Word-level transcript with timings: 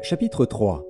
Chapitre 0.00 0.46
3 0.46 0.86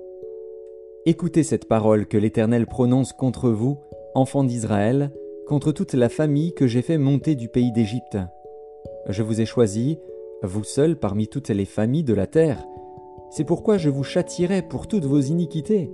Écoutez 1.05 1.43
cette 1.43 1.67
parole 1.67 2.05
que 2.05 2.17
l'Éternel 2.17 2.65
prononce 2.65 3.11
contre 3.11 3.49
vous, 3.49 3.79
enfants 4.15 4.45
d'Israël, 4.45 5.11
contre 5.47 5.73
toute 5.73 5.93
la 5.93 6.07
famille 6.07 6.53
que 6.53 6.65
j'ai 6.65 6.81
fait 6.81 6.97
monter 6.97 7.35
du 7.35 7.49
pays 7.49 7.73
d'Égypte. 7.73 8.17
Je 9.09 9.21
vous 9.21 9.41
ai 9.41 9.45
choisi, 9.45 9.99
vous 10.43 10.63
seuls 10.63 10.95
parmi 10.95 11.27
toutes 11.27 11.49
les 11.49 11.65
familles 11.65 12.05
de 12.05 12.13
la 12.13 12.25
terre. 12.25 12.65
C'est 13.31 13.43
pourquoi 13.43 13.77
je 13.77 13.89
vous 13.89 14.03
châtierai 14.03 14.61
pour 14.61 14.87
toutes 14.87 15.05
vos 15.05 15.19
iniquités. 15.19 15.91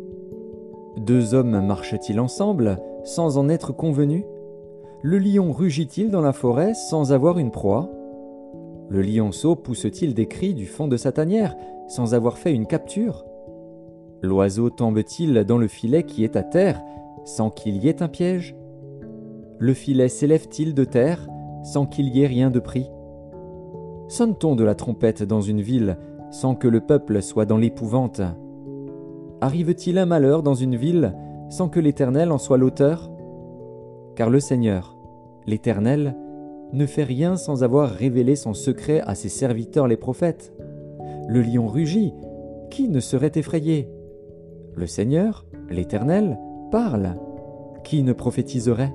Deux 0.98 1.34
hommes 1.34 1.66
marchent-ils 1.66 2.20
ensemble 2.20 2.78
sans 3.04 3.40
en 3.40 3.50
être 3.50 3.73
convenus? 3.73 4.26
Le 5.02 5.17
lion 5.17 5.52
rugit-il 5.52 6.12
dans 6.12 6.22
la 6.22 6.34
forêt 6.34 6.76
sans 6.76 7.14
avoir 7.14 7.40
une 7.40 7.52
proie? 7.52 7.90
Le 8.90 9.02
lionceau 9.02 9.55
pousse-t-il 9.55 10.14
des 10.14 10.27
cris 10.27 10.54
du 10.54 10.66
fond 10.66 10.88
de 10.88 10.95
sa 10.95 11.12
tanière 11.12 11.55
sans 11.88 12.14
avoir 12.14 12.38
fait 12.38 12.54
une 12.54 12.68
capture? 12.68 13.26
L'oiseau 14.22 14.70
tombe-t-il 14.70 15.44
dans 15.44 15.58
le 15.58 15.68
filet 15.68 16.04
qui 16.04 16.23
est 16.23 16.36
à 16.36 16.44
terre 16.44 16.82
sans 17.26 17.50
qu'il 17.50 17.78
y 17.84 17.90
ait 17.90 18.02
un 18.02 18.08
piège? 18.08 18.55
Le 19.59 19.73
filet 19.73 20.08
s'élève-t-il 20.08 20.73
de 20.73 20.86
terre 20.86 21.28
sans 21.64 21.86
qu'il 21.86 22.16
y 22.16 22.23
ait 22.23 22.28
rien 22.28 22.50
de 22.50 22.59
pris? 22.59 22.90
Sonne-t-on 24.08 24.55
de 24.55 24.64
la 24.64 24.76
trompette 24.76 25.23
dans 25.23 25.42
une 25.42 25.62
ville 25.62 25.98
sans 26.31 26.56
que 26.56 26.67
le 26.67 26.80
peuple 26.80 27.22
soit 27.22 27.45
dans 27.45 27.58
l'épouvante? 27.58 28.22
Arrive-t-il 29.42 29.98
un 29.98 30.06
malheur 30.06 30.44
dans 30.44 30.56
une 30.56 30.78
ville 30.78 31.14
sans 31.50 31.67
que 31.67 31.81
l'Éternel 31.81 32.31
en 32.31 32.38
soit 32.38 32.58
l'auteur? 32.58 33.11
Car 34.16 34.30
le 34.30 34.39
Seigneur, 34.39 34.98
l'Éternel, 35.45 36.16
ne 36.73 36.86
fait 36.86 37.04
rien 37.04 37.38
sans 37.38 37.64
avoir 37.64 37.90
révélé 37.90 38.36
son 38.36 38.54
secret 38.54 39.02
à 39.02 39.16
ses 39.16 39.30
serviteurs 39.30 39.88
les 39.88 39.98
prophètes. 39.98 40.54
Le 41.28 41.42
lion 41.42 41.68
rugit, 41.68 42.14
qui 42.70 42.90
ne 42.90 43.00
serait 43.00 43.32
effrayé? 43.36 43.90
Le 44.76 44.88
Seigneur, 44.88 45.45
l'Éternel, 45.70 46.38
parle, 46.72 47.16
qui 47.84 48.04
ne 48.04 48.14
prophétiserait? 48.14 48.94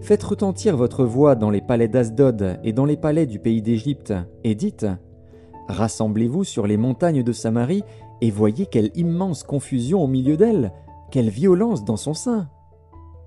Faites 0.00 0.22
retentir 0.22 0.76
votre 0.76 1.04
voix 1.04 1.34
dans 1.34 1.50
les 1.50 1.60
palais 1.60 1.88
d'Asdod 1.88 2.58
et 2.62 2.72
dans 2.72 2.84
les 2.84 2.96
palais 2.96 3.26
du 3.26 3.38
pays 3.38 3.62
d'Égypte, 3.62 4.12
et 4.44 4.54
dites 4.54 4.86
Rassemblez-vous 5.68 6.44
sur 6.44 6.66
les 6.66 6.76
montagnes 6.76 7.22
de 7.22 7.32
Samarie 7.32 7.84
et 8.20 8.30
voyez 8.30 8.66
quelle 8.66 8.90
immense 8.94 9.42
confusion 9.42 10.02
au 10.02 10.06
milieu 10.06 10.36
d'elle, 10.36 10.72
quelle 11.10 11.30
violence 11.30 11.84
dans 11.84 11.96
son 11.96 12.14
sein. 12.14 12.48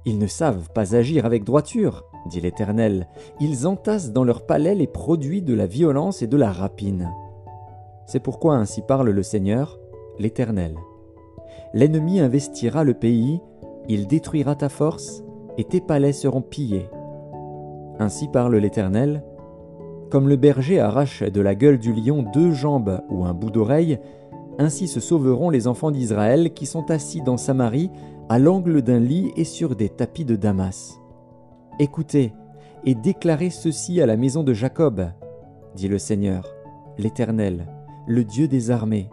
Ils 0.06 0.20
ne 0.20 0.28
savent 0.28 0.70
pas 0.72 0.96
agir 0.96 1.26
avec 1.26 1.44
droiture, 1.44 2.06
dit 2.26 2.42
l'Éternel, 2.42 3.08
ils 3.40 3.68
entassent 3.68 4.12
dans 4.12 4.24
leur 4.24 4.46
palais 4.46 4.76
les 4.76 4.88
produits 4.88 5.42
de 5.42 5.54
la 5.54 5.68
violence 5.68 6.22
et 6.22 6.28
de 6.28 6.38
la 6.38 6.52
rapine. 6.52 7.12
C'est 8.06 8.20
pourquoi 8.20 8.56
ainsi 8.56 8.82
parle 8.82 9.10
le 9.10 9.24
Seigneur, 9.24 9.80
l'Éternel. 10.20 10.76
L'ennemi 11.74 12.20
investira 12.20 12.84
le 12.84 12.94
pays, 12.94 13.42
il 13.90 14.08
détruira 14.08 14.56
ta 14.56 14.70
force, 14.70 15.24
et 15.58 15.64
tes 15.64 15.82
palais 15.82 16.14
seront 16.14 16.42
pillés. 16.42 16.90
Ainsi 18.00 18.28
parle 18.28 18.56
l'Éternel. 18.56 19.24
Comme 20.10 20.30
le 20.30 20.36
berger 20.36 20.80
arrache 20.80 21.24
de 21.24 21.42
la 21.42 21.56
gueule 21.56 21.80
du 21.80 21.94
lion 21.94 22.24
deux 22.34 22.52
jambes 22.52 23.02
ou 23.10 23.26
un 23.26 23.34
bout 23.34 23.52
d'oreille, 23.52 24.00
ainsi 24.60 24.88
se 24.88 25.00
sauveront 25.00 25.50
les 25.50 25.68
enfants 25.68 25.92
d'Israël 25.92 26.54
qui 26.54 26.66
sont 26.66 26.92
assis 26.92 27.22
dans 27.22 27.38
Samarie, 27.38 27.92
à 28.30 28.40
l'angle 28.40 28.82
d'un 28.82 29.00
lit 29.00 29.32
et 29.36 29.44
sur 29.44 29.76
des 29.76 29.90
tapis 29.90 30.26
de 30.26 30.36
Damas. 30.36 31.00
Écoutez, 31.80 32.34
et 32.86 32.96
déclarez 32.96 33.50
ceci 33.50 34.02
à 34.02 34.06
la 34.06 34.18
maison 34.18 34.44
de 34.44 34.54
Jacob, 34.54 35.10
dit 35.76 35.88
le 35.88 35.98
Seigneur, 35.98 36.56
l'Éternel 36.98 37.68
le 38.08 38.24
Dieu 38.24 38.48
des 38.48 38.70
armées. 38.70 39.10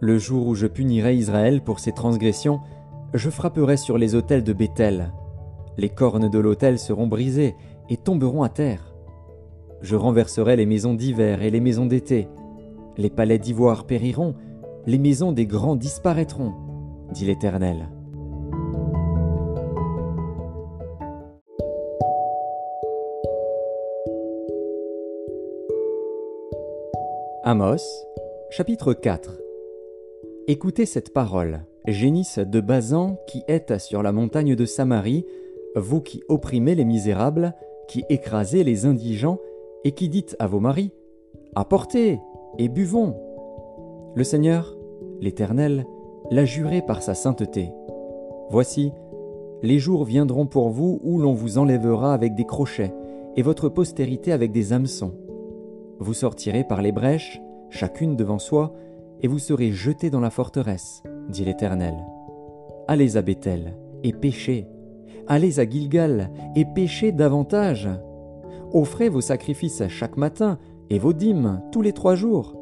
Le 0.00 0.18
jour 0.18 0.46
où 0.46 0.54
je 0.54 0.66
punirai 0.66 1.16
Israël 1.16 1.60
pour 1.60 1.80
ses 1.80 1.92
transgressions, 1.92 2.60
je 3.14 3.30
frapperai 3.30 3.76
sur 3.76 3.98
les 3.98 4.14
autels 4.14 4.44
de 4.44 4.52
Béthel. 4.52 5.12
Les 5.76 5.88
cornes 5.88 6.28
de 6.28 6.38
l'autel 6.38 6.78
seront 6.78 7.08
brisées 7.08 7.56
et 7.90 7.96
tomberont 7.96 8.42
à 8.42 8.48
terre. 8.48 8.94
Je 9.82 9.96
renverserai 9.96 10.56
les 10.56 10.66
maisons 10.66 10.94
d'hiver 10.94 11.42
et 11.42 11.50
les 11.50 11.60
maisons 11.60 11.86
d'été. 11.86 12.28
Les 12.96 13.10
palais 13.10 13.38
d'ivoire 13.38 13.84
périront, 13.84 14.34
les 14.86 14.98
maisons 14.98 15.32
des 15.32 15.46
grands 15.46 15.76
disparaîtront, 15.76 16.52
dit 17.12 17.26
l'Éternel. 17.26 17.88
Amos, 27.46 27.76
chapitre 28.48 28.94
4 28.94 29.38
Écoutez 30.48 30.86
cette 30.86 31.12
parole, 31.12 31.66
génisse 31.86 32.38
de 32.38 32.58
Bazan 32.58 33.18
qui 33.26 33.42
êtes 33.48 33.78
sur 33.78 34.02
la 34.02 34.12
montagne 34.12 34.56
de 34.56 34.64
Samarie, 34.64 35.26
vous 35.76 36.00
qui 36.00 36.22
opprimez 36.30 36.74
les 36.74 36.86
misérables, 36.86 37.52
qui 37.86 38.02
écrasez 38.08 38.64
les 38.64 38.86
indigents, 38.86 39.36
et 39.84 39.92
qui 39.92 40.08
dites 40.08 40.36
à 40.38 40.46
vos 40.46 40.58
maris 40.58 40.90
Apportez 41.54 42.18
et 42.56 42.68
buvons. 42.70 43.14
Le 44.14 44.24
Seigneur, 44.24 44.74
l'Éternel, 45.20 45.84
l'a 46.30 46.46
juré 46.46 46.80
par 46.80 47.02
sa 47.02 47.12
sainteté. 47.12 47.68
Voici, 48.48 48.90
les 49.62 49.78
jours 49.78 50.06
viendront 50.06 50.46
pour 50.46 50.70
vous 50.70 50.98
où 51.02 51.18
l'on 51.18 51.34
vous 51.34 51.58
enlèvera 51.58 52.14
avec 52.14 52.34
des 52.36 52.46
crochets, 52.46 52.94
et 53.36 53.42
votre 53.42 53.68
postérité 53.68 54.32
avec 54.32 54.50
des 54.50 54.72
hameçons 54.72 55.12
vous 55.98 56.14
sortirez 56.14 56.64
par 56.64 56.82
les 56.82 56.92
brèches, 56.92 57.40
chacune 57.70 58.16
devant 58.16 58.38
soi, 58.38 58.74
et 59.20 59.28
vous 59.28 59.38
serez 59.38 59.72
jetés 59.72 60.10
dans 60.10 60.20
la 60.20 60.30
forteresse, 60.30 61.02
dit 61.28 61.44
l'Éternel. 61.44 61.94
Allez 62.88 63.16
à 63.16 63.22
Bethel, 63.22 63.76
et 64.02 64.12
péchez. 64.12 64.66
Allez 65.26 65.60
à 65.60 65.68
Gilgal, 65.68 66.30
et 66.54 66.64
péchez 66.64 67.12
davantage. 67.12 67.88
Offrez 68.72 69.08
vos 69.08 69.20
sacrifices 69.20 69.86
chaque 69.88 70.16
matin, 70.16 70.58
et 70.90 70.98
vos 70.98 71.12
dîmes 71.12 71.62
tous 71.72 71.80
les 71.80 71.92
trois 71.92 72.14
jours. 72.14 72.56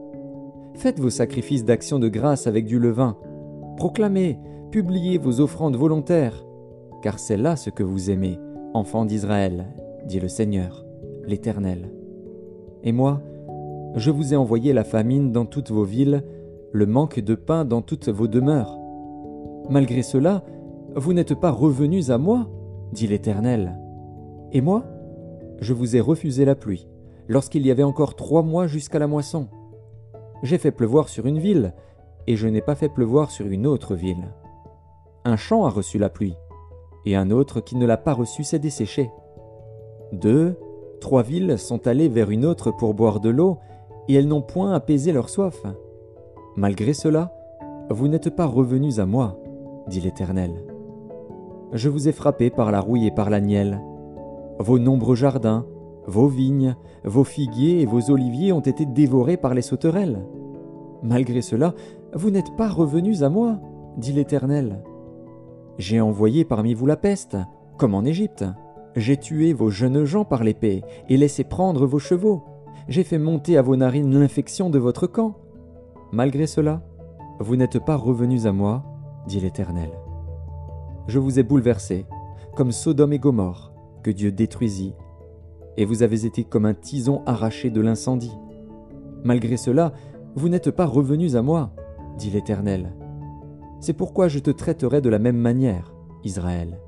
Faites 0.74 1.00
vos 1.00 1.10
sacrifices 1.10 1.64
d'action 1.64 1.98
de 1.98 2.08
grâce 2.08 2.46
avec 2.46 2.66
du 2.66 2.78
levain. 2.78 3.16
Proclamez, 3.76 4.38
publiez 4.70 5.18
vos 5.18 5.40
offrandes 5.40 5.76
volontaires, 5.76 6.44
car 7.02 7.18
c'est 7.18 7.36
là 7.36 7.56
ce 7.56 7.70
que 7.70 7.82
vous 7.82 8.10
aimez, 8.10 8.38
enfants 8.74 9.04
d'Israël, 9.04 9.66
dit 10.06 10.20
le 10.20 10.28
Seigneur, 10.28 10.84
l'Éternel. 11.26 11.90
Et 12.84 12.92
moi, 12.92 13.20
je 13.94 14.10
vous 14.10 14.32
ai 14.32 14.36
envoyé 14.36 14.72
la 14.72 14.84
famine 14.84 15.32
dans 15.32 15.44
toutes 15.44 15.70
vos 15.70 15.84
villes, 15.84 16.24
le 16.72 16.86
manque 16.86 17.20
de 17.20 17.34
pain 17.34 17.64
dans 17.64 17.82
toutes 17.82 18.08
vos 18.08 18.26
demeures. 18.26 18.78
Malgré 19.68 20.02
cela, 20.02 20.42
vous 20.96 21.12
n'êtes 21.12 21.34
pas 21.34 21.50
revenus 21.50 22.10
à 22.10 22.18
moi, 22.18 22.48
dit 22.92 23.06
l'Éternel. 23.06 23.78
Et 24.52 24.60
moi, 24.60 24.84
je 25.60 25.72
vous 25.72 25.96
ai 25.96 26.00
refusé 26.00 26.44
la 26.44 26.54
pluie, 26.54 26.88
lorsqu'il 27.28 27.66
y 27.66 27.70
avait 27.70 27.82
encore 27.82 28.16
trois 28.16 28.42
mois 28.42 28.66
jusqu'à 28.66 28.98
la 28.98 29.06
moisson. 29.06 29.48
J'ai 30.42 30.58
fait 30.58 30.72
pleuvoir 30.72 31.08
sur 31.08 31.26
une 31.26 31.38
ville, 31.38 31.74
et 32.26 32.36
je 32.36 32.48
n'ai 32.48 32.60
pas 32.60 32.74
fait 32.74 32.88
pleuvoir 32.88 33.30
sur 33.30 33.46
une 33.46 33.66
autre 33.66 33.94
ville. 33.94 34.32
Un 35.24 35.36
champ 35.36 35.64
a 35.64 35.70
reçu 35.70 35.98
la 35.98 36.08
pluie, 36.08 36.36
et 37.06 37.14
un 37.14 37.30
autre 37.30 37.60
qui 37.60 37.76
ne 37.76 37.86
l'a 37.86 37.96
pas 37.96 38.12
reçue 38.12 38.44
s'est 38.44 38.58
desséché. 38.58 39.10
Deux, 40.12 40.56
Trois 41.02 41.24
villes 41.24 41.58
sont 41.58 41.88
allées 41.88 42.08
vers 42.08 42.30
une 42.30 42.46
autre 42.46 42.70
pour 42.70 42.94
boire 42.94 43.18
de 43.18 43.28
l'eau, 43.28 43.58
et 44.06 44.14
elles 44.14 44.28
n'ont 44.28 44.40
point 44.40 44.72
apaisé 44.72 45.10
leur 45.10 45.30
soif. 45.30 45.66
Malgré 46.54 46.92
cela, 46.92 47.34
vous 47.90 48.06
n'êtes 48.06 48.30
pas 48.30 48.46
revenus 48.46 49.00
à 49.00 49.04
moi, 49.04 49.36
dit 49.88 49.98
l'Éternel. 49.98 50.52
Je 51.72 51.88
vous 51.88 52.06
ai 52.06 52.12
frappé 52.12 52.50
par 52.50 52.70
la 52.70 52.78
rouille 52.78 53.08
et 53.08 53.10
par 53.10 53.30
la 53.30 53.40
nielle. 53.40 53.82
Vos 54.60 54.78
nombreux 54.78 55.16
jardins, 55.16 55.66
vos 56.06 56.28
vignes, 56.28 56.76
vos 57.04 57.24
figuiers 57.24 57.80
et 57.80 57.86
vos 57.86 58.12
oliviers 58.12 58.52
ont 58.52 58.60
été 58.60 58.86
dévorés 58.86 59.36
par 59.36 59.54
les 59.54 59.62
sauterelles. 59.62 60.24
Malgré 61.02 61.42
cela, 61.42 61.74
vous 62.14 62.30
n'êtes 62.30 62.54
pas 62.56 62.68
revenus 62.68 63.24
à 63.24 63.28
moi, 63.28 63.58
dit 63.96 64.12
l'Éternel. 64.12 64.84
J'ai 65.78 66.00
envoyé 66.00 66.44
parmi 66.44 66.74
vous 66.74 66.86
la 66.86 66.96
peste, 66.96 67.36
comme 67.76 67.96
en 67.96 68.04
Égypte. 68.04 68.44
J'ai 68.94 69.16
tué 69.16 69.52
vos 69.52 69.70
jeunes 69.70 70.04
gens 70.04 70.24
par 70.24 70.44
l'épée 70.44 70.82
et 71.08 71.16
laissé 71.16 71.44
prendre 71.44 71.86
vos 71.86 71.98
chevaux. 71.98 72.44
J'ai 72.88 73.04
fait 73.04 73.18
monter 73.18 73.56
à 73.56 73.62
vos 73.62 73.76
narines 73.76 74.18
l'infection 74.18 74.68
de 74.68 74.78
votre 74.78 75.06
camp. 75.06 75.36
Malgré 76.12 76.46
cela, 76.46 76.82
vous 77.40 77.56
n'êtes 77.56 77.78
pas 77.78 77.96
revenus 77.96 78.44
à 78.44 78.52
moi, 78.52 78.84
dit 79.26 79.40
l'Éternel. 79.40 79.90
Je 81.08 81.18
vous 81.18 81.38
ai 81.38 81.42
bouleversés, 81.42 82.06
comme 82.54 82.70
Sodome 82.70 83.14
et 83.14 83.18
Gomorre, 83.18 83.72
que 84.02 84.10
Dieu 84.10 84.30
détruisit, 84.30 84.94
et 85.76 85.86
vous 85.86 86.02
avez 86.02 86.26
été 86.26 86.44
comme 86.44 86.66
un 86.66 86.74
tison 86.74 87.22
arraché 87.24 87.70
de 87.70 87.80
l'incendie. 87.80 88.36
Malgré 89.24 89.56
cela, 89.56 89.92
vous 90.34 90.48
n'êtes 90.48 90.70
pas 90.70 90.86
revenus 90.86 91.34
à 91.34 91.42
moi, 91.42 91.72
dit 92.18 92.30
l'Éternel. 92.30 92.94
C'est 93.80 93.94
pourquoi 93.94 94.28
je 94.28 94.38
te 94.38 94.50
traiterai 94.50 95.00
de 95.00 95.08
la 95.08 95.18
même 95.18 95.38
manière, 95.38 95.94
Israël. 96.24 96.78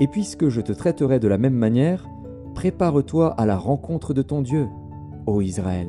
Et 0.00 0.06
puisque 0.06 0.48
je 0.48 0.60
te 0.60 0.72
traiterai 0.72 1.18
de 1.18 1.28
la 1.28 1.38
même 1.38 1.54
manière, 1.54 2.08
prépare-toi 2.54 3.32
à 3.32 3.46
la 3.46 3.56
rencontre 3.56 4.14
de 4.14 4.22
ton 4.22 4.42
Dieu, 4.42 4.68
ô 5.26 5.40
Israël. 5.40 5.88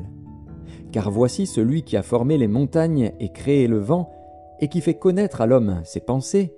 Car 0.91 1.11
voici 1.11 1.45
celui 1.45 1.83
qui 1.83 1.97
a 1.97 2.03
formé 2.03 2.37
les 2.37 2.47
montagnes 2.47 3.11
et 3.19 3.29
créé 3.29 3.67
le 3.67 3.79
vent, 3.79 4.11
et 4.59 4.67
qui 4.67 4.81
fait 4.81 4.95
connaître 4.95 5.41
à 5.41 5.45
l'homme 5.45 5.81
ses 5.83 5.99
pensées, 5.99 6.53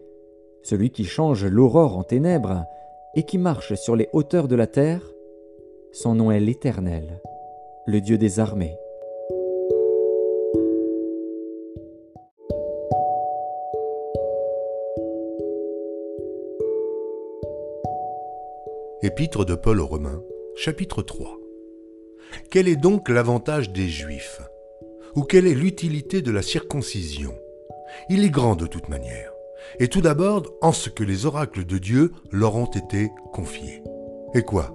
celui 0.64 0.90
qui 0.90 1.04
change 1.04 1.46
l'aurore 1.46 1.98
en 1.98 2.04
ténèbres, 2.04 2.66
et 3.16 3.24
qui 3.24 3.38
marche 3.38 3.76
sur 3.76 3.96
les 3.96 4.10
hauteurs 4.14 4.48
de 4.48 4.56
la 4.56 4.68
terre, 4.68 5.02
son 5.92 6.16
nom 6.16 6.32
est 6.32 6.40
l'Éternel, 6.40 7.22
le 7.86 8.00
Dieu 8.00 8.18
des 8.18 8.40
armées. 8.40 8.78
Épître 19.04 19.46
de 19.46 19.56
Paul 19.56 19.80
aux 19.80 19.88
Romains, 19.88 20.22
chapitre 20.56 21.02
3. 21.02 21.40
Quel 22.52 22.68
est 22.68 22.76
donc 22.76 23.10
l'avantage 23.10 23.72
des 23.72 23.88
Juifs? 23.88 24.44
Ou 25.16 25.24
quelle 25.24 25.48
est 25.48 25.56
l'utilité 25.56 26.22
de 26.22 26.30
la 26.30 26.44
circoncision? 26.44 27.34
Il 28.12 28.24
est 28.24 28.30
grand 28.30 28.56
de 28.56 28.68
toute 28.68 28.90
manière, 28.90 29.34
et 29.80 29.88
tout 29.88 30.02
d'abord 30.02 30.44
en 30.62 30.72
ce 30.72 30.92
que 30.92 31.04
les 31.04 31.26
oracles 31.26 31.66
de 31.66 31.80
Dieu 31.80 32.12
leur 32.32 32.56
ont 32.56 32.68
été 32.68 33.10
confiés. 33.34 33.82
Et 34.36 34.44
quoi? 34.44 34.72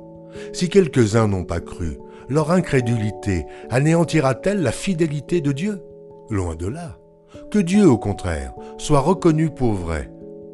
Si 0.53 0.69
quelques-uns 0.69 1.29
n'ont 1.29 1.45
pas 1.45 1.61
cru, 1.61 1.97
leur 2.29 2.51
incrédulité 2.51 3.47
anéantira-t-elle 3.71 4.61
la 4.61 4.73
fidélité 4.73 5.41
de 5.41 5.53
Dieu? 5.53 5.81
Loin 6.31 6.57
de 6.57 6.67
là. 6.67 6.99
Que 7.53 7.61
Dieu, 7.61 7.89
au 7.89 7.97
contraire, 7.97 8.55
soit 8.77 8.99
reconnu 8.99 9.51
pour 9.51 9.75
vrai, 9.75 10.11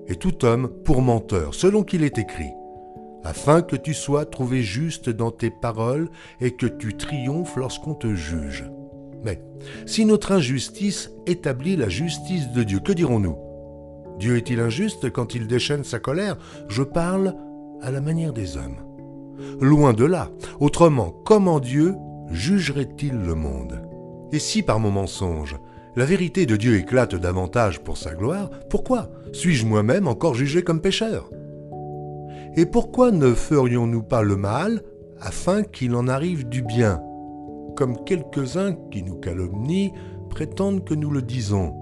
et 0.08 0.16
tout 0.16 0.44
homme 0.44 0.68
pour 0.84 1.00
menteur, 1.00 1.54
selon 1.54 1.84
qu'il 1.84 2.04
est 2.04 2.18
écrit 2.18 2.50
afin 3.24 3.62
que 3.62 3.76
tu 3.76 3.94
sois 3.94 4.26
trouvé 4.26 4.62
juste 4.62 5.10
dans 5.10 5.30
tes 5.30 5.50
paroles 5.50 6.10
et 6.40 6.52
que 6.52 6.66
tu 6.66 6.96
triomphes 6.96 7.56
lorsqu'on 7.56 7.94
te 7.94 8.14
juge. 8.14 8.64
Mais 9.24 9.40
si 9.86 10.04
notre 10.04 10.32
injustice 10.32 11.10
établit 11.26 11.76
la 11.76 11.88
justice 11.88 12.50
de 12.52 12.62
Dieu, 12.62 12.80
que 12.80 12.92
dirons-nous? 12.92 13.36
Dieu 14.18 14.36
est-il 14.36 14.60
injuste 14.60 15.10
quand 15.10 15.34
il 15.34 15.46
déchaîne 15.46 15.84
sa 15.84 15.98
colère? 15.98 16.36
Je 16.68 16.82
parle 16.82 17.34
à 17.80 17.90
la 17.90 18.00
manière 18.00 18.32
des 18.32 18.56
hommes. 18.56 18.78
Loin 19.60 19.92
de 19.92 20.04
là, 20.04 20.30
autrement, 20.60 21.10
comment 21.24 21.60
Dieu 21.60 21.94
jugerait-il 22.30 23.14
le 23.14 23.34
monde? 23.34 23.80
Et 24.32 24.38
si 24.38 24.62
par 24.62 24.80
mon 24.80 24.90
mensonge, 24.90 25.56
la 25.94 26.04
vérité 26.04 26.46
de 26.46 26.56
Dieu 26.56 26.76
éclate 26.76 27.14
davantage 27.14 27.80
pour 27.80 27.98
sa 27.98 28.14
gloire, 28.14 28.50
pourquoi 28.70 29.10
suis-je 29.32 29.66
moi-même 29.66 30.08
encore 30.08 30.34
jugé 30.34 30.62
comme 30.62 30.80
pécheur? 30.80 31.28
Et 32.54 32.66
pourquoi 32.66 33.10
ne 33.10 33.32
ferions-nous 33.32 34.02
pas 34.02 34.22
le 34.22 34.36
mal 34.36 34.82
afin 35.20 35.62
qu'il 35.62 35.94
en 35.94 36.06
arrive 36.06 36.48
du 36.48 36.62
bien 36.62 37.02
Comme 37.76 38.04
quelques-uns 38.04 38.74
qui 38.90 39.02
nous 39.02 39.16
calomnient 39.16 39.92
prétendent 40.28 40.84
que 40.84 40.94
nous 40.94 41.10
le 41.10 41.22
disons? 41.22 41.74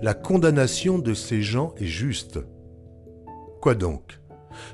La 0.00 0.14
condamnation 0.14 0.98
de 0.98 1.12
ces 1.12 1.42
gens 1.42 1.74
est 1.76 1.86
juste. 1.86 2.38
Quoi 3.60 3.74
donc? 3.74 4.20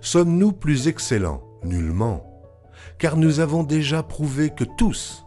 Sommes-nous 0.01 0.53
plus 0.53 0.87
excellents? 0.87 1.43
Nullement. 1.65 2.31
Car 2.99 3.17
nous 3.17 3.41
avons 3.41 3.65
déjà 3.65 4.03
prouvé 4.03 4.51
que 4.51 4.65
tous, 4.77 5.25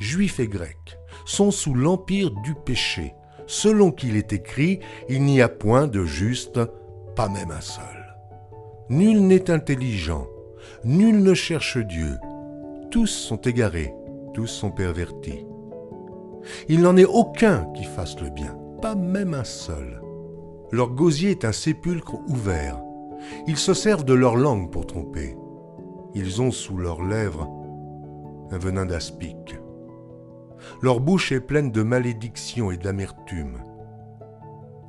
juifs 0.00 0.40
et 0.40 0.48
grecs, 0.48 0.98
sont 1.26 1.50
sous 1.50 1.74
l'empire 1.74 2.30
du 2.42 2.54
péché. 2.54 3.14
Selon 3.46 3.92
qu'il 3.92 4.16
est 4.16 4.32
écrit, 4.32 4.80
il 5.08 5.22
n'y 5.22 5.42
a 5.42 5.48
point 5.48 5.86
de 5.86 6.04
juste, 6.04 6.60
pas 7.14 7.28
même 7.28 7.50
un 7.50 7.60
seul. 7.60 7.99
Nul 8.90 9.20
n'est 9.24 9.52
intelligent, 9.52 10.26
nul 10.82 11.22
ne 11.22 11.32
cherche 11.32 11.78
Dieu. 11.78 12.18
Tous 12.90 13.06
sont 13.06 13.36
égarés, 13.36 13.94
tous 14.34 14.48
sont 14.48 14.72
pervertis. 14.72 15.46
Il 16.68 16.82
n'en 16.82 16.96
est 16.96 17.04
aucun 17.04 17.66
qui 17.72 17.84
fasse 17.84 18.20
le 18.20 18.30
bien, 18.30 18.58
pas 18.82 18.96
même 18.96 19.32
un 19.32 19.44
seul. 19.44 20.02
Leur 20.72 20.90
gosier 20.90 21.30
est 21.30 21.44
un 21.44 21.52
sépulcre 21.52 22.16
ouvert. 22.28 22.82
Ils 23.46 23.58
se 23.58 23.74
servent 23.74 24.04
de 24.04 24.12
leur 24.12 24.34
langue 24.34 24.72
pour 24.72 24.88
tromper. 24.88 25.36
Ils 26.16 26.42
ont 26.42 26.50
sous 26.50 26.76
leurs 26.76 27.04
lèvres 27.04 27.48
un 28.50 28.58
venin 28.58 28.86
d'aspic. 28.86 29.56
Leur 30.82 30.98
bouche 30.98 31.30
est 31.30 31.40
pleine 31.40 31.70
de 31.70 31.84
malédictions 31.84 32.72
et 32.72 32.76
d'amertume. 32.76 33.58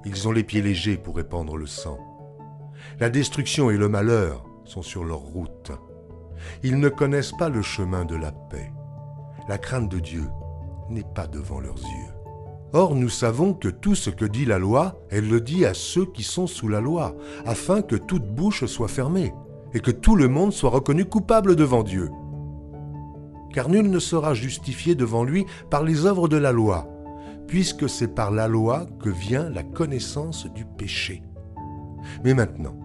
Ils 0.06 0.28
ont 0.28 0.32
les 0.32 0.44
pieds 0.44 0.64
légers 0.64 0.98
pour 0.98 1.18
répandre 1.18 1.56
le 1.56 1.68
sang. 1.68 2.00
La 3.00 3.10
destruction 3.10 3.70
et 3.70 3.78
le 3.78 3.90
malheur 3.90 4.46
sont 4.66 4.82
sur 4.82 5.04
leur 5.04 5.20
route. 5.20 5.72
Ils 6.64 6.80
ne 6.80 6.90
connaissent 6.90 7.34
pas 7.38 7.50
le 7.50 7.62
chemin 7.62 8.06
de 8.06 8.16
la 8.16 8.32
paix. 8.32 8.72
La 9.48 9.58
crainte 9.58 9.90
de 9.90 10.00
Dieu 10.00 10.28
n'est 10.90 11.06
pas 11.16 11.28
devant 11.28 11.60
leurs 11.60 11.80
yeux. 11.80 12.14
Or 12.74 12.96
nous 12.96 13.10
savons 13.10 13.54
que 13.54 13.68
tout 13.68 13.96
ce 13.96 14.10
que 14.10 14.24
dit 14.26 14.46
la 14.46 14.58
loi, 14.58 15.02
elle 15.10 15.28
le 15.28 15.42
dit 15.42 15.66
à 15.66 15.74
ceux 15.74 16.06
qui 16.06 16.24
sont 16.24 16.48
sous 16.48 16.70
la 16.70 16.80
loi, 16.80 17.16
afin 17.46 17.82
que 17.82 17.98
toute 17.98 18.26
bouche 18.26 18.66
soit 18.66 18.88
fermée, 18.88 19.34
et 19.74 19.82
que 19.82 19.92
tout 19.92 20.16
le 20.16 20.30
monde 20.30 20.54
soit 20.54 20.70
reconnu 20.70 21.06
coupable 21.06 21.56
devant 21.56 21.84
Dieu. 21.84 22.10
Car 23.54 23.68
nul 23.68 23.90
ne 23.90 24.00
sera 24.00 24.34
justifié 24.34 24.96
devant 24.96 25.26
lui 25.26 25.46
par 25.70 25.84
les 25.84 26.06
œuvres 26.06 26.30
de 26.30 26.38
la 26.38 26.54
loi, 26.54 26.88
puisque 27.48 27.90
c'est 27.90 28.16
par 28.16 28.32
la 28.32 28.48
loi 28.48 28.86
que 29.02 29.10
vient 29.10 29.50
la 29.50 29.64
connaissance 29.64 30.48
du 30.54 30.64
péché. 30.64 31.24
Mais 32.24 32.34
maintenant, 32.34 32.76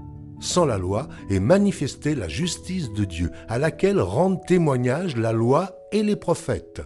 sans 0.41 0.67
la 0.67 0.79
loi, 0.79 1.09
est 1.31 1.41
manifestée 1.41 2.15
la 2.15 2.29
justice 2.29 2.93
de 2.93 3.05
Dieu, 3.05 3.31
à 3.49 3.59
laquelle 3.59 4.01
rendent 4.01 4.45
témoignage 4.47 5.17
la 5.17 5.33
loi 5.33 5.79
et 5.93 6.03
les 6.03 6.17
prophètes. 6.17 6.83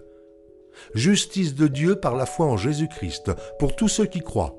Justice 0.95 1.55
de 1.55 1.67
Dieu 1.67 1.97
par 1.97 2.17
la 2.17 2.27
foi 2.27 2.47
en 2.47 2.57
Jésus-Christ, 2.57 3.33
pour 3.59 3.77
tous 3.77 3.89
ceux 3.89 4.07
qui 4.07 4.21
croient. 4.21 4.57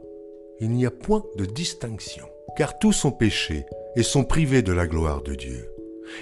Il 0.59 0.69
n'y 0.69 0.85
a 0.85 0.91
point 0.91 1.23
de 1.37 1.45
distinction, 1.45 2.25
car 2.55 2.77
tous 2.77 2.93
sont 2.93 3.11
péchés 3.11 3.65
et 3.95 4.03
sont 4.03 4.23
privés 4.23 4.61
de 4.61 4.73
la 4.73 4.87
gloire 4.87 5.23
de 5.23 5.35
Dieu. 5.35 5.69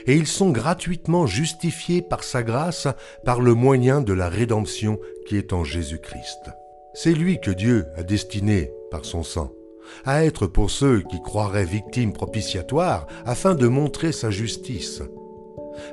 Et 0.06 0.16
ils 0.16 0.28
sont 0.28 0.52
gratuitement 0.52 1.26
justifiés 1.26 2.02
par 2.02 2.24
sa 2.24 2.44
grâce, 2.44 2.88
par 3.26 3.42
le 3.42 3.56
moyen 3.56 4.02
de 4.02 4.14
la 4.14 4.30
rédemption 4.30 5.00
qui 5.28 5.36
est 5.36 5.52
en 5.52 5.64
Jésus-Christ. 5.64 6.52
C'est 6.94 7.14
lui 7.14 7.40
que 7.40 7.52
Dieu 7.52 7.88
a 7.96 8.04
destiné 8.04 8.72
par 8.92 9.04
son 9.04 9.24
sang 9.24 9.52
à 10.06 10.26
être 10.26 10.48
pour 10.48 10.70
ceux 10.70 11.02
qui 11.02 11.22
croiraient 11.22 11.66
victimes 11.66 12.14
propitiatoires 12.14 13.08
afin 13.26 13.56
de 13.56 13.68
montrer 13.68 14.12
sa 14.12 14.32
justice. 14.32 15.02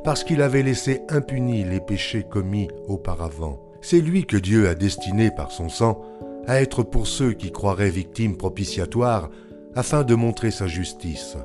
Parce 0.05 0.25
qu'il 0.25 0.43
avait 0.43 0.63
laissé 0.63 1.03
impunis 1.09 1.65
les 1.65 1.81
péchés 1.81 2.25
commis 2.25 2.69
auparavant. 2.89 3.63
C'est 3.81 4.01
lui 4.01 4.27
que 4.27 4.37
Dieu 4.37 4.69
a 4.69 4.75
destiné 4.75 5.31
par 5.31 5.53
son 5.53 5.69
sang 5.69 6.03
à 6.47 6.61
être 6.61 6.83
pour 6.83 7.07
ceux 7.07 7.33
qui 7.33 7.53
croiraient 7.53 7.91
victimes 7.91 8.37
propitiatoires 8.37 9.31
afin 9.75 10.03
de 10.03 10.15
montrer 10.15 10.51
sa 10.51 10.67
justice. 10.67 11.37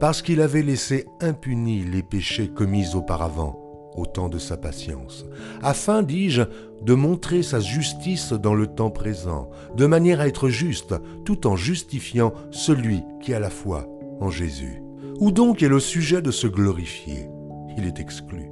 Parce 0.00 0.20
qu'il 0.20 0.40
avait 0.40 0.62
laissé 0.62 1.06
impunis 1.20 1.84
les 1.84 2.02
péchés 2.02 2.48
commis 2.48 2.94
auparavant 2.94 3.61
au 3.96 4.06
temps 4.06 4.28
de 4.28 4.38
sa 4.38 4.56
patience, 4.56 5.24
afin, 5.62 6.02
dis-je, 6.02 6.42
de 6.82 6.94
montrer 6.94 7.42
sa 7.42 7.60
justice 7.60 8.32
dans 8.32 8.54
le 8.54 8.66
temps 8.66 8.90
présent, 8.90 9.50
de 9.76 9.86
manière 9.86 10.20
à 10.20 10.26
être 10.26 10.48
juste, 10.48 10.94
tout 11.24 11.46
en 11.46 11.56
justifiant 11.56 12.32
celui 12.50 13.02
qui 13.20 13.34
a 13.34 13.40
la 13.40 13.50
foi 13.50 13.86
en 14.20 14.30
Jésus. 14.30 14.82
Où 15.20 15.30
donc 15.30 15.62
est 15.62 15.68
le 15.68 15.80
sujet 15.80 16.22
de 16.22 16.30
se 16.30 16.46
glorifier? 16.46 17.28
Il 17.76 17.86
est 17.86 18.00
exclu. 18.00 18.50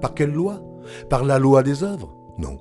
Par 0.00 0.14
quelle 0.14 0.32
loi? 0.32 0.62
Par 1.08 1.24
la 1.24 1.38
loi 1.38 1.62
des 1.62 1.84
œuvres? 1.84 2.14
Non, 2.38 2.58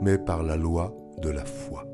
mais 0.00 0.18
par 0.18 0.42
la 0.42 0.56
loi 0.56 0.94
de 1.22 1.30
la 1.30 1.44
foi. 1.44 1.84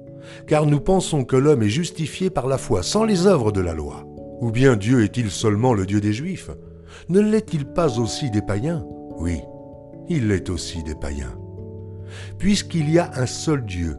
Car 0.47 0.66
nous 0.66 0.80
pensons 0.80 1.25
que 1.25 1.37
l'homme 1.37 1.62
est 1.62 1.69
justifié 1.69 2.30
par 2.30 2.47
la 2.47 2.59
foi, 2.59 2.83
sans 2.83 3.04
les 3.04 3.26
œuvres 3.26 3.52
de 3.52 3.61
la 3.61 3.75
loi. 3.75 4.07
Ou 4.40 4.50
bien 4.50 4.76
Dieu 4.76 5.02
est-il 5.02 5.30
seulement 5.30 5.75
le 5.75 5.87
Dieu 5.87 6.00
des 6.00 6.12
Juifs? 6.12 6.50
Ne 7.09 7.21
l'est-il 7.21 7.66
pas 7.66 7.99
aussi 7.99 8.30
des 8.30 8.42
païens? 8.42 8.87
Oui, 9.21 9.43
il 10.09 10.29
l'est 10.29 10.49
aussi 10.49 10.83
des 10.83 10.95
païens. 10.95 11.37
Puisqu'il 12.39 12.91
y 12.91 12.99
a 12.99 13.11
un 13.15 13.27
seul 13.27 13.65
Dieu, 13.67 13.99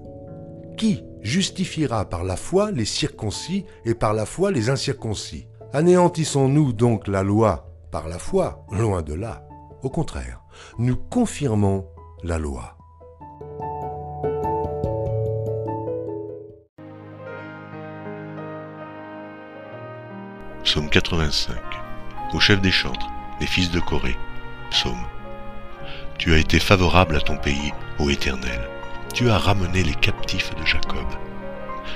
qui 0.78 1.04
justifiera 1.22 2.10
par 2.10 2.24
la 2.24 2.36
foi 2.36 2.72
les 2.72 2.86
circoncis 2.86 3.66
et 3.86 3.94
par 3.94 4.14
la 4.14 4.26
foi 4.26 4.52
les 4.52 4.70
incirconcis? 4.70 5.48
Anéantissons-nous 5.74 6.74
donc 6.74 7.08
la 7.08 7.22
loi 7.22 7.72
par 7.92 8.08
la 8.10 8.18
foi 8.18 8.66
Loin 8.72 9.04
de 9.04 9.14
là. 9.14 9.44
Au 9.84 9.90
contraire, 9.90 10.42
nous 10.80 10.96
confirmons 10.96 11.86
la 12.24 12.40
loi. 12.40 12.76
Psaume 20.64 20.90
85 20.90 21.58
Au 22.34 22.40
chef 22.40 22.60
des 22.60 22.72
chantres, 22.72 23.08
les 23.40 23.48
fils 23.48 23.70
de 23.70 23.80
Corée. 23.80 24.18
Psaume. 24.72 25.06
Tu 26.18 26.34
as 26.34 26.38
été 26.38 26.60
favorable 26.60 27.16
à 27.16 27.22
ton 27.22 27.38
pays, 27.38 27.74
ô 28.00 28.10
Éternel. 28.10 28.68
Tu 29.14 29.30
as 29.30 29.38
ramené 29.38 29.84
les 29.84 29.94
captifs 29.94 30.56
de 30.56 30.66
Jacob. 30.66 31.06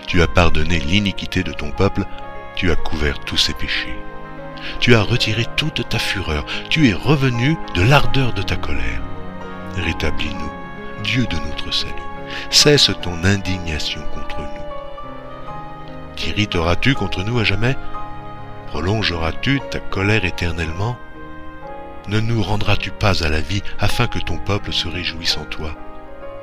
Tu 0.08 0.22
as 0.22 0.28
pardonné 0.28 0.80
l'iniquité 0.80 1.44
de 1.44 1.54
ton 1.54 1.72
peuple, 1.72 2.04
tu 2.56 2.72
as 2.72 2.76
couvert 2.76 3.20
tous 3.20 3.38
ses 3.38 3.54
péchés. 3.54 3.96
Tu 4.80 4.94
as 4.96 5.02
retiré 5.02 5.46
toute 5.56 5.88
ta 5.90 6.00
fureur, 6.00 6.46
tu 6.70 6.90
es 6.90 6.94
revenu 6.94 7.58
de 7.76 7.82
l'ardeur 7.82 8.34
de 8.34 8.42
ta 8.42 8.56
colère. 8.56 9.02
Rétablis-nous, 9.78 10.52
Dieu 11.04 11.26
de 11.28 11.38
notre 11.48 11.72
salut, 11.72 11.94
cesse 12.50 12.92
ton 13.02 13.24
indignation 13.24 14.02
contre 14.14 14.40
nous. 14.40 16.16
T'irriteras-tu 16.16 16.94
contre 16.94 17.24
nous 17.24 17.40
à 17.40 17.44
jamais? 17.44 17.76
Prolongeras-tu 18.68 19.62
ta 19.72 19.80
colère 19.80 20.26
éternellement? 20.26 20.98
Ne 22.08 22.20
nous 22.20 22.44
rendras-tu 22.44 22.92
pas 22.92 23.24
à 23.24 23.30
la 23.30 23.42
vie 23.42 23.64
afin 23.80 24.06
que 24.06 24.20
ton 24.20 24.38
peuple 24.38 24.72
se 24.72 24.88
réjouisse 24.88 25.38
en 25.38 25.46
toi? 25.46 25.76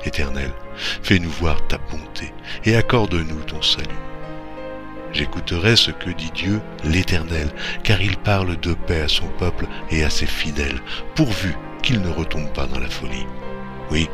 Éternel, 0.03 0.51
fais-nous 0.75 1.29
voir 1.29 1.65
ta 1.67 1.77
bonté 1.77 2.33
et 2.65 2.75
accorde-nous 2.75 3.41
ton 3.43 3.61
salut. 3.61 3.87
J'écouterai 5.13 5.75
ce 5.77 5.91
que 5.91 6.09
dit 6.09 6.31
Dieu 6.33 6.59
l'Éternel, 6.83 7.49
car 7.83 8.01
il 8.01 8.17
parle 8.17 8.59
de 8.59 8.73
paix 8.73 9.01
à 9.01 9.07
son 9.07 9.27
peuple 9.27 9.67
et 9.89 10.03
à 10.03 10.09
ses 10.09 10.25
fidèles, 10.25 10.81
pourvu 11.15 11.55
qu'il 11.81 12.01
ne 12.01 12.09
retombe 12.09 12.51
pas 12.51 12.65
dans 12.65 12.79
la 12.79 12.89
folie. 12.89 13.27
Oui, 13.91 14.09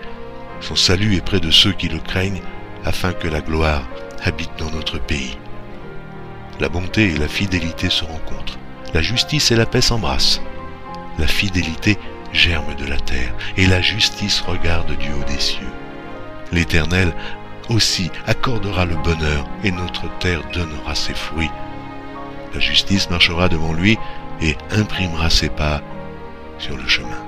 son 0.60 0.76
salut 0.76 1.16
est 1.16 1.26
près 1.26 1.40
de 1.40 1.52
ceux 1.52 1.72
qui 1.72 1.88
le 1.88 2.00
craignent, 2.00 2.42
afin 2.86 3.14
que 3.14 3.28
la 3.28 3.42
gloire 3.42 3.88
habite 4.24 4.52
dans 4.58 4.70
notre 4.72 5.00
pays. 5.00 5.38
La 6.60 6.70
bonté 6.70 7.14
et 7.14 7.18
la 7.18 7.30
fidélité 7.30 7.90
se 7.90 8.04
rencontrent, 8.04 8.60
la 8.94 9.02
justice 9.02 9.52
et 9.52 9.56
la 9.56 9.66
paix 9.66 9.82
s'embrassent. 9.82 10.42
La 11.20 11.28
fidélité 11.28 11.98
germe 12.32 12.74
de 12.76 12.86
la 12.86 12.98
terre, 12.98 13.36
et 13.58 13.66
la 13.66 13.82
justice 13.82 14.40
regarde 14.40 14.98
du 14.98 15.12
haut 15.12 15.26
des 15.28 15.40
cieux. 15.40 15.68
L'Éternel 16.54 17.14
aussi 17.68 18.10
accordera 18.26 18.86
le 18.86 18.96
bonheur, 18.96 19.46
et 19.66 19.72
notre 19.72 20.10
terre 20.20 20.42
donnera 20.54 20.96
ses 20.96 21.14
fruits. 21.14 21.52
La 22.54 22.62
justice 22.62 23.10
marchera 23.10 23.50
devant 23.50 23.74
lui 23.74 23.98
et 24.42 24.56
imprimera 24.72 25.30
ses 25.30 25.50
pas 25.50 25.82
sur 26.58 26.78
le 26.78 26.88
chemin. 26.88 27.22